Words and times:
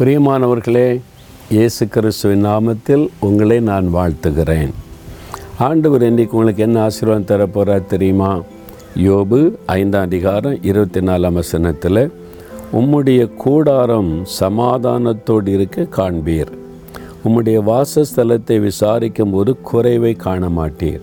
பிரியமானவர்களே 0.00 1.00
இயேசு 1.50 1.88
கிறிஸ்துவின் 1.88 2.46
நாமத்தில் 2.46 3.08
உங்களை 3.20 3.60
நான் 3.60 3.94
வாழ்த்துகிறேன். 3.94 4.70
ஆண்டவர் 5.58 6.02
இன்றைக்கு 6.02 6.36
உங்களுக்கு 6.36 6.62
என்ன 6.62 6.82
ஆசீர்வாதம் 6.82 7.26
தரப்போகிறார் 7.26 7.86
தெரியுமா? 7.86 8.40
யோபு 8.96 9.56
ஐந்தாம் 9.66 10.02
அதிகாரம் 10.02 10.62
இருபத்தி 10.62 11.00
நாலாம் 11.00 11.32
வசனத்தில் 11.32 12.12
உம்முடைய 12.72 13.34
கூடாரம் 13.34 14.24
சமாதானத்தோடு 14.40 15.48
இருக்க 15.48 15.88
காண்பீர். 15.96 16.52
உம்முடைய 17.24 17.58
வாசஸ்தலத்தை 17.72 18.60
விசாரிக்கும் 18.60 19.30
போது 19.30 19.60
குறைவை 19.60 20.14
காண 20.14 20.48
மாட்டீர் 20.48 21.00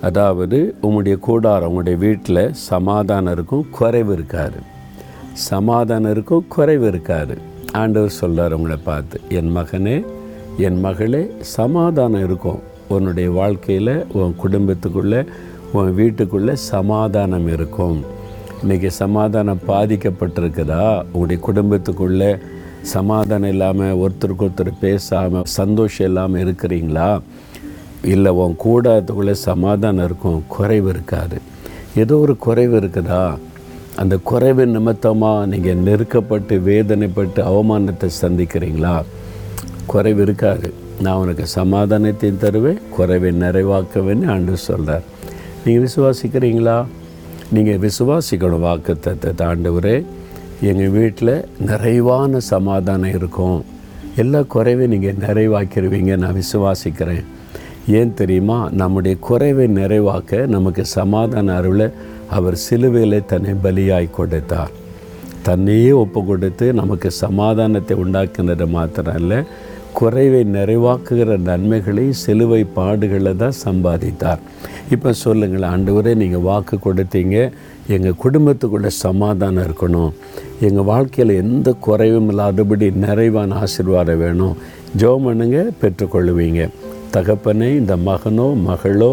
அதாவது 0.00 0.74
உம்முடைய 0.82 1.18
கூடாரம் 1.18 1.68
உங்களுடைய 1.68 1.98
வீட்டில் 1.98 2.52
சமாதானம் 2.52 3.32
இருக்கும் 3.32 3.66
குறைவு 3.70 4.12
இருக்காது. 4.12 4.60
சமாதானம் 5.32 6.10
இருக்கும் 6.10 6.48
குறைவு 6.48 6.86
இருக்காது. 6.86 7.36
ஆண்டவர் 7.72 8.10
சொல்கிறார் 8.10 8.52
உங்களை 8.52 8.76
பார்த்து 8.84 9.20
என் 9.28 9.56
மகனே 9.56 10.04
என் 10.58 10.80
மகளே 10.80 11.30
சமாதானம் 11.40 12.24
இருக்கும். 12.24 12.58
உன்னுடைய 12.88 13.30
வாழ்க்கையில் 13.30 14.06
உன் 14.12 14.34
குடும்பத்துக்குள்ளே 14.44 15.26
உன் 15.72 15.94
வீட்டுக்குள்ளே 15.94 16.54
சமாதானம் 16.54 17.48
இருக்கும். 17.48 18.04
இன்றைக்கி 18.62 18.86
சமாதானம் 18.86 19.60
பாதிக்கப்பட்டிருக்குதா? 19.66 21.02
உங்களுடைய 21.12 21.42
குடும்பத்துக்குள்ளே 21.46 22.38
சமாதானம் 22.82 23.48
இல்லாமல் 23.48 23.96
ஒருத்தருக்கு 23.96 24.46
ஒருத்தர் 24.46 24.72
பேசாமல் 24.80 25.44
சந்தோஷம் 25.44 26.06
இல்லாமல் 26.06 26.42
இருக்கிறீங்களா? 26.44 27.20
இல்லை 28.02 28.32
உன் 28.32 28.56
கூடாதத்துக்குள்ளே 28.64 29.30
சமாதானம் 29.30 30.04
இருக்கும். 30.04 30.42
குறைவு 30.48 30.88
இருக்காது. 30.88 31.40
ஏதோ 31.96 32.16
ஒரு 32.16 32.36
குறைவு 32.36 32.80
இருக்குதா? 32.80 33.38
அந்த 34.02 34.16
குறைவு 34.28 34.64
நிமித்தமாக 34.66 35.46
நீங்கள் 35.52 35.82
நெருக்கப்பட்டு 35.86 36.54
வேதனைப்பட்டு 36.68 37.40
அவமானத்தை 37.50 38.08
சந்திக்கிறீங்களா? 38.20 39.02
குறைவு 39.86 40.22
இருக்காது. 40.22 40.68
நான் 41.04 41.20
உனக்கு 41.22 41.44
சமாதானத்தையும் 41.54 42.40
தருவேன் 42.44 42.80
குறைவை 42.96 43.30
நிறைவாக்குவேன்னு 43.42 44.28
ஆண்டு 44.34 44.56
சொல்கிறார் 44.56 45.04
நீங்கள் 45.64 45.84
விசுவாசிக்கிறீங்களா? 45.86 46.84
நீங்கள் 47.52 47.82
விசுவாசிக்கணும் 47.86 48.64
வாக்கு 48.66 48.94
தாண்டவரே 49.04 49.42
ஆண்டவரே. 49.50 49.96
எங்கள் 50.60 50.94
வீட்டில் 50.98 51.34
நிறைவான 51.70 52.40
சமாதானம் 52.52 53.14
இருக்கும். 53.18 53.64
எல்லா 54.16 54.40
குறைவையும் 54.54 54.94
நீங்கள் 54.94 55.20
நிறைவாக்கிடுவீங்க 55.26 56.16
நான் 56.16 56.38
விசுவாசிக்கிறேன். 56.42 57.26
ஏன் 57.98 58.14
தெரியுமா? 58.14 58.68
நம்முடைய 58.82 59.16
குறைவை 59.28 59.66
நிறைவாக்க 59.80 60.46
நமக்கு 60.56 60.84
சமாதான 60.84 61.54
அருளை 61.56 61.88
அவர் 62.36 62.56
சிலுவையில் 62.66 63.28
தன்னை 63.32 63.54
பலியாய் 63.64 64.16
கொடுத்தார். 64.18 64.72
தன்னையே 65.46 65.92
ஒப்பு 66.02 66.20
கொடுத்து 66.30 66.66
நமக்கு 66.80 67.08
சமாதானத்தை 67.24 67.94
உண்டாக்குனது 68.02 68.66
மாத்திரம் 68.76 69.18
இல்லை 69.20 69.38
குறைவை 69.98 70.42
நிறைவாக்குகிற 70.56 71.36
நன்மைகளை 71.48 72.04
சிலுவை 72.22 72.60
பாடுகளை 72.76 73.32
தான் 73.42 73.56
சம்பாதித்தார். 73.64 74.42
இப்போ 74.94 75.10
சொல்லுங்கள் 75.22 75.66
ஆண்டவரே 75.70 76.12
நீங்கள் 76.22 76.44
வாக்கு 76.48 76.76
கொடுத்தீங்க 76.86 77.36
எங்கள் 77.94 78.20
குடும்பத்துக்குள்ளே 78.24 78.90
சமாதானம் 79.04 79.64
இருக்கணும் 79.66 80.12
எங்கள் 80.66 80.88
வாழ்க்கையில் 80.92 81.34
எந்த 81.44 81.68
குறைவும் 81.86 82.30
இல்லாதபடி 82.32 82.88
நிறைவான 83.06 83.58
ஆசீர்வாதம் 83.64 84.22
வேணும். 84.24 84.56
ஜோம் 85.00 85.26
பண்ணுங்க 85.28 85.58
பெற்றுக்கொள்ளுவீங்க 85.80 86.62
தகப்பனே 87.16 87.68
இந்த 87.80 87.94
மகனோ 88.08 88.48
மகளோ 88.68 89.12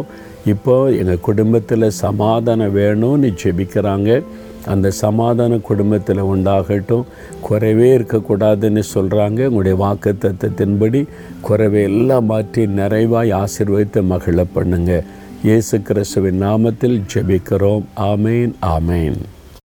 இப்போ 0.52 0.74
எங்கள் 1.00 1.24
குடும்பத்தில் 1.28 1.96
சமாதானம் 2.06 2.76
வேணும்னு 2.80 3.30
ஜெபிக்கிறாங்க 3.42 4.10
அந்த 4.74 4.88
சமாதான 5.04 5.58
குடும்பத்தில் 5.70 6.22
உண்டாகட்டும் 6.34 7.08
குறைவே 7.48 7.90
இருக்கக்கூடாதுன்னு 7.98 8.84
சொல்கிறாங்க 8.94 9.40
உங்களுடைய 9.50 9.76
வாக்கு 9.84 10.12
தத்துவத்தின்படி 10.24 11.02
குறைவை 11.48 11.82
எல்லாம் 11.90 12.28
மாற்றி 12.32 12.64
நிறைவாய் 12.80 13.32
ஆசீர்வதித்து 13.44 14.04
மகிழ 14.12 14.46
பண்ணுங்க. 14.58 14.92
இயேசு 15.48 15.78
கிறிஸ்துவின் 15.90 16.44
நாமத்தில் 16.48 16.98
ஜெபிக்கிறோம். 17.14 17.88
ஆமேன் 18.12 18.54
ஆமேன். 18.76 19.20